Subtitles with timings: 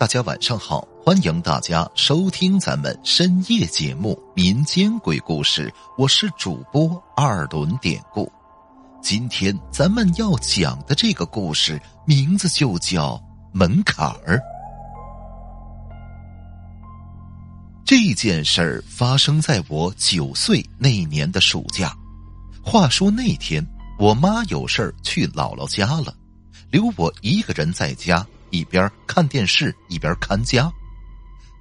[0.00, 5.68] 大家晚上好，欢迎大家收听咱们深夜节目《民间鬼故事》，
[5.98, 8.32] 我是主播二轮典故。
[9.02, 13.16] 今天咱们要讲的这个故事名字就叫
[13.52, 14.38] 《门槛儿》。
[17.84, 21.94] 这件事儿发生在我九岁那年的暑假。
[22.64, 23.62] 话说那天
[23.98, 26.14] 我妈有事儿去姥姥家了，
[26.70, 28.26] 留我一个人在家。
[28.50, 30.70] 一边看电视一边看家，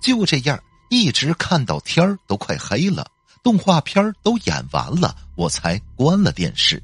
[0.02, 3.06] 就这样一直看到天儿都快黑了，
[3.44, 6.82] 动画片都演完了，我才关了电视。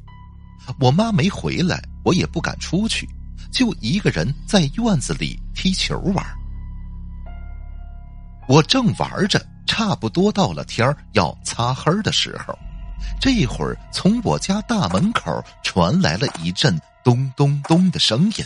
[0.79, 3.07] 我妈没回来，我也不敢出去，
[3.51, 6.25] 就一个人在院子里踢球玩。
[8.47, 12.57] 我正玩着，差不多到了天儿要擦黑的时候，
[13.19, 18.45] 这会儿从我家大门口传来了一阵咚咚咚的声音。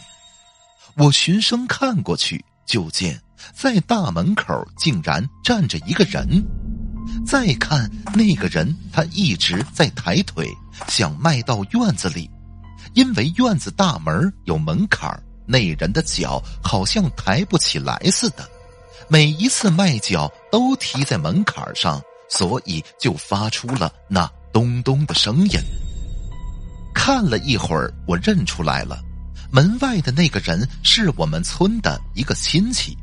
[0.95, 3.19] 我循声看过去，就见
[3.53, 6.43] 在大门口竟然站着一个人。
[7.25, 10.47] 再看那个人，他一直在抬腿，
[10.87, 12.29] 想迈到院子里。
[12.93, 15.11] 因为院子大门有门槛
[15.45, 18.47] 那人的脚好像抬不起来似的。
[19.07, 25.59] 每一次迈脚都踢在门槛上，所以就发出了那咚咚的声音。
[26.93, 29.01] 看了一会儿，我认出来了。
[29.51, 32.95] 门外的那个人是我们村的一个亲戚，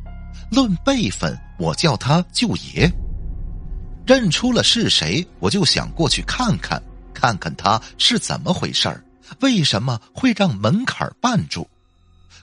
[0.50, 2.90] 论辈分，我叫他舅爷。
[4.06, 6.80] 认出了是谁，我就想过去看看，
[7.12, 9.04] 看看他是怎么回事儿，
[9.40, 11.66] 为什么会让门槛绊住？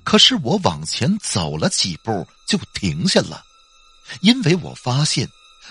[0.04, 3.42] 可是我往前走了几步就停下了，
[4.20, 5.26] 因为我发现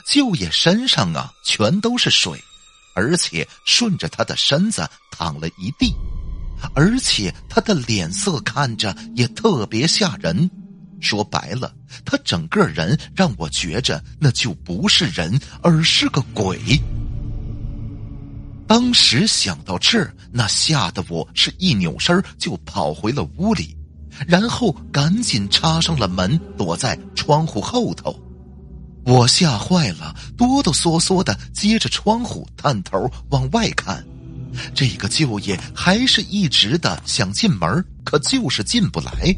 [0.06, 2.42] 舅爷身上啊全都是水，
[2.94, 5.94] 而且顺着他的身子淌了一地。
[6.74, 10.50] 而且他的脸色看着也特别吓人，
[11.00, 11.74] 说白了，
[12.04, 16.58] 他整个人让我觉着那就不是人，而是个鬼。
[18.66, 23.76] 当时想到这儿，那吓得我是一扭身就跑回了屋里，
[24.26, 28.18] 然后赶紧插上了门，躲在窗户后头。
[29.04, 34.02] 我吓坏了，哆哆嗦嗦的接着窗户探头往外看。
[34.74, 39.34] 这个舅爷还是一直的想进门，可就是进不来。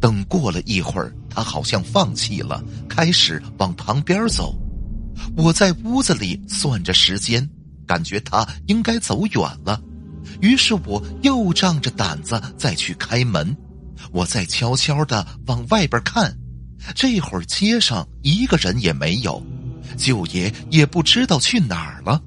[0.00, 4.54] 等过了一会儿，他好像放弃了，开始往旁边走。
[5.36, 7.48] 我在屋子里算着时间，
[7.86, 9.80] 感觉他应该走远了，
[10.40, 13.56] 于是我又仗着胆子再去开门。
[14.12, 16.36] 我再悄悄的往外边看，
[16.94, 19.42] 这会儿街上一个人也没有，
[19.96, 22.20] 舅爷也不知道去哪儿了。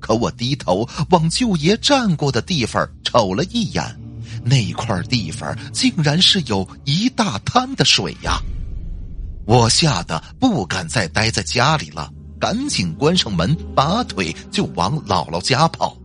[0.00, 3.82] 可我低头往舅爷站过的地方瞅了一眼，
[4.44, 8.40] 那块地方竟然是有一大滩的水呀！
[9.46, 15.96] 我吓得不敢再待在家里了，赶紧关上门，拔腿就往姥姥家跑。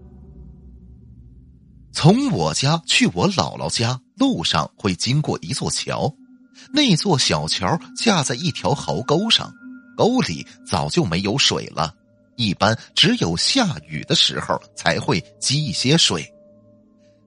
[1.91, 6.13] 从我家去我姥姥家路上会经过一座桥，
[6.71, 9.51] 那座小桥架在一条壕沟上，
[9.97, 11.93] 沟里早就没有水了。
[12.41, 16.27] 一般只有下雨的时候才会积一些水。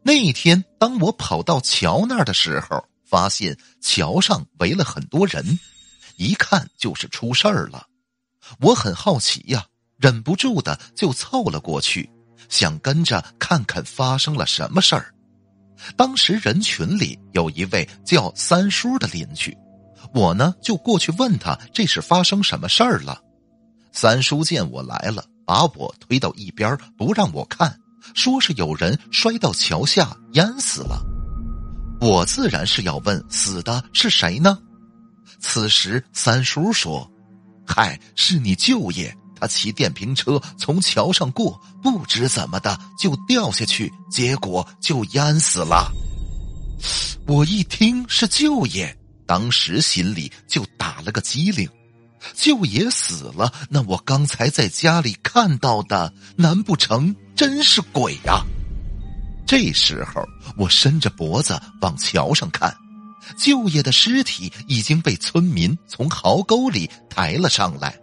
[0.03, 5.59] 那一天，当我跑到桥那儿的时候，发现桥上围了很多人，
[6.17, 7.87] 一看就是出事儿了。
[8.61, 9.65] 我很好奇呀，
[9.97, 12.11] 忍不住的就凑了过去，
[12.49, 15.15] 想跟着看看发生了什么事儿。
[15.97, 19.57] 当时人群里有一位叫三叔的邻居，
[20.13, 23.23] 我呢就过去问他这是发生什么事儿了。
[23.95, 27.79] 三叔见我来了，把我推到一边，不让我看，
[28.13, 31.01] 说是有人摔到桥下淹死了。
[32.01, 34.59] 我自然是要问死的是谁呢？
[35.39, 37.09] 此时三叔说
[37.65, 45.91] ：“嗨，是你舅爷，他骑电瓶车从桥上过，不知怎么的就掉下去，结果就淹死了。”
[47.29, 51.67] 我一听是舅爷，当时心里就打了个激灵。
[52.33, 58.43] 舅爷死了，那我刚才在家里看到的，难不成真是鬼呀？
[59.47, 60.25] 这时候，
[60.57, 62.75] 我伸着脖子往桥上看，
[63.37, 67.95] 舅爷的尸体已经被村民从壕沟里抬了上来，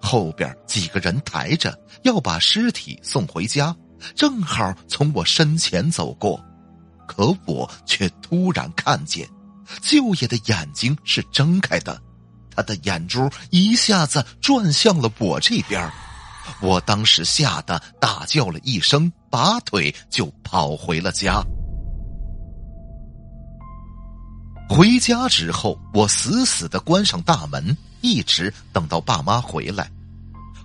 [0.00, 3.74] 后边几个人抬着要把尸体送回家，
[4.14, 6.38] 正好从我身前走过，
[7.08, 9.26] 可我却突然看见，
[9.80, 12.02] 舅爷的眼睛是睁开的。
[12.56, 15.92] 他的眼珠一下子转向了我这边，
[16.62, 21.44] 我当时吓得大叫了一声，拔腿就跑回了家。
[24.68, 29.88] 回家之后，我死死的关上大门，一直等到爸妈回来。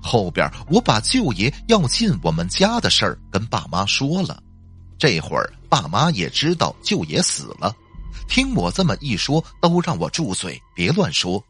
[0.01, 4.41] 后边我把舅爷要进我们家的事儿跟爸妈说了。
[4.97, 7.75] 这会儿爸妈也知道舅爷死了，
[8.27, 11.43] 听我这么一说，都让我住嘴，别乱说。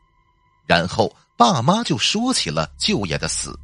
[0.65, 3.57] 然后爸妈就说起了舅爷的死，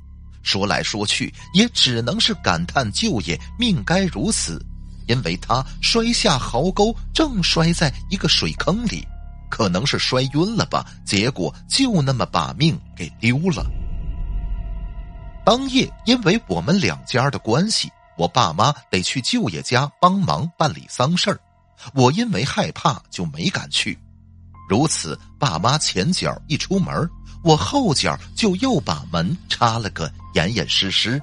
[0.43, 4.59] 说来说去也只能是感叹舅爷命该如此。
[5.07, 9.07] 因为他摔下壕沟，正摔在一个水坑里，
[9.49, 13.65] 可能是摔晕了吧，结果就那么把命给丢了。
[15.45, 21.39] 当夜，因为我们两家的关系，我爸妈得去舅爷家帮忙办理丧事儿，
[21.93, 23.97] 我因为害怕就没敢去。
[24.67, 27.09] 如此，爸妈前脚一出门，
[27.43, 31.21] 我后脚就又把门插了个严严实实。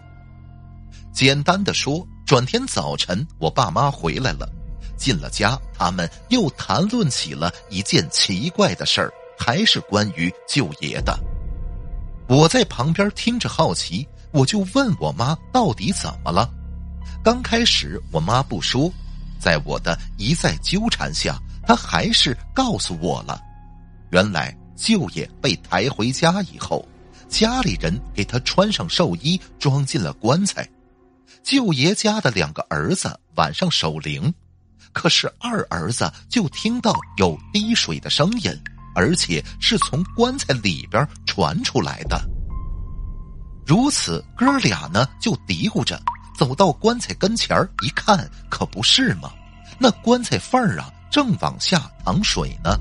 [1.13, 2.07] 简单的说。
[2.27, 4.49] 转天早晨，我爸妈回来了，
[4.97, 11.15] 进了家，他们又谈论起了一件奇怪的事儿，还是关于舅爷的。
[12.27, 16.49] 我在旁边听着好奇，我就问我妈到底怎么了。
[17.23, 18.91] 刚开始我妈不说，
[19.39, 23.41] 在我的一再纠缠下，他还是告诉我了。
[24.11, 26.87] 原来舅爷被抬回家以后，
[27.29, 30.69] 家里人给他穿上寿衣，装进了棺材。
[31.43, 34.33] 舅爷家的两个儿子晚上守灵，
[34.93, 38.51] 可是二儿子就听到有滴水的声音，
[38.95, 42.21] 而且是从棺材里边传出来的。
[43.67, 46.01] 如此，哥俩呢就嘀咕着
[46.37, 49.33] 走到棺材跟前一看，可不是吗，
[49.79, 52.77] 那棺材缝儿啊正往下淌水呢。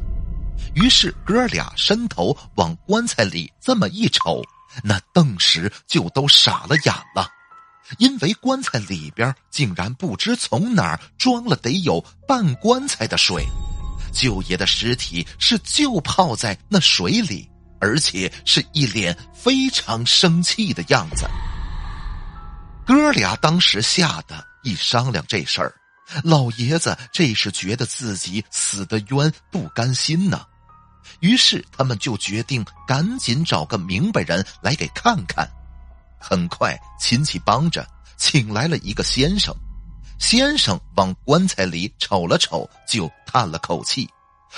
[0.73, 4.41] 于是哥俩伸头往棺材里这么一瞅，
[4.83, 7.29] 那顿时就都傻了眼了。
[7.99, 13.45] 因为棺材里边竟然不知从哪儿装了得有半棺材的水，
[14.11, 17.47] 舅爷的尸体是就泡在那水里，
[17.79, 21.29] 而且是一脸非常生气的样子。
[22.83, 25.75] 哥俩当时吓得一商量这事儿，
[26.23, 30.45] 老爷子这是觉得自己死的冤不甘心呢，
[31.19, 35.49] 于是他们就决定赶紧找个明白人来给看看。
[36.19, 39.53] 很快，亲戚帮着请来了一个先生。
[40.19, 44.09] 先生往棺材里瞅了瞅，就叹了口气，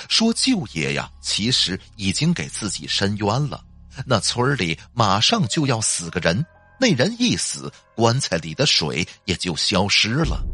[0.08, 3.64] 说：“舅爷呀，其实已经给自己伸冤了。
[4.04, 6.44] 那村里马上就要死个人，
[6.78, 10.44] 那人一死，棺材里的水也就消失了。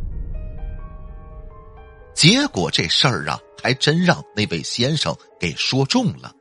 [2.14, 6.32] 结果这事儿啊，还真让那位先生给说中了。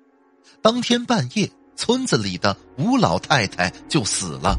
[0.61, 4.55] 当天半夜。”村子里的吴老太太就死了，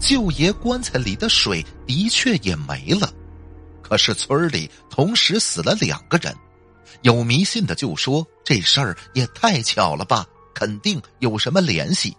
[0.00, 3.12] 舅爷棺材里的水的确也没了。
[3.82, 6.34] 可是村里同时死了两个人，
[7.02, 10.24] 有迷信的就说这事儿也太巧了吧，
[10.54, 12.16] 肯定有什么联系。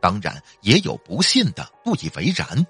[0.00, 2.66] 当然也有不信的不以为然。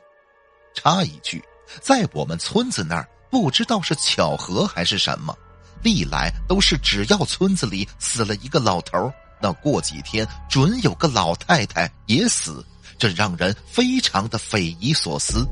[0.74, 1.40] 插一句，
[1.80, 5.36] 在我们村子那儿，不知道是巧合还是什么，
[5.82, 12.64] 历来都是只要村子里死了一个老头那过几天准有个老太太也死，
[12.96, 15.44] 这让人非常的匪夷所思。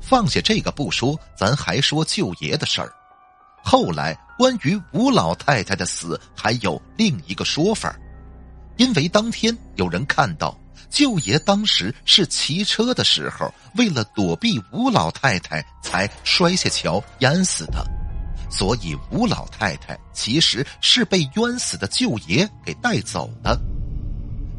[0.00, 2.92] 放下这个不说，咱还说舅爷的事儿。
[3.64, 7.92] 后来关于吴老太太的死，还有另一个说法
[8.76, 10.56] 因为当天有人看到
[10.90, 17.84] 舅爷当时是骑车的时候，为了躲避吴老太太，才摔下桥淹死的。
[18.50, 23.60] 所以吴老太太其实是被冤死的舅爷给带走的。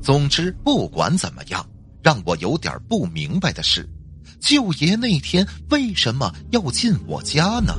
[0.02, 1.66] 总之，不管怎么样，
[2.04, 3.88] 让我有点不明白的是，
[4.42, 7.74] 舅爷那天为什么要进我家呢？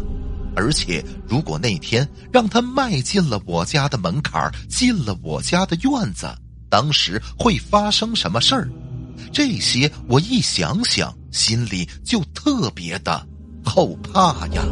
[0.56, 6.26] 而且，如果那天让他迈进了我家的门槛进了我家的院子，
[6.76, 8.68] 当时会发生什么事儿？
[9.32, 13.26] 这些我一想想，心里就特别的
[13.64, 14.62] 后怕呀。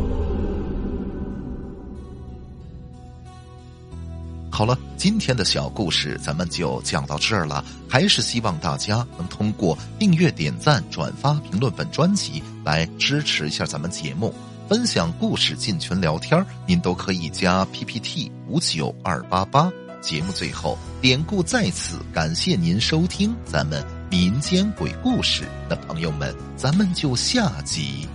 [4.51, 7.65] 好了，今天的小故事咱们就讲到这儿了。
[7.89, 14.35] 还是希望大家能通过订阅、点赞、转发、评论本专辑来支持一下咱们节目，
[14.69, 19.73] 分享故事进群聊天您都可以加 PPT 五九二八八。
[20.03, 28.09] 节目最后，典故在此，感谢您收听咱们民间鬼故事的朋友们，咱们就下集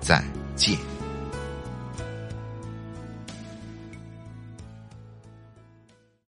[0.00, 0.22] 再
[0.54, 0.78] 见。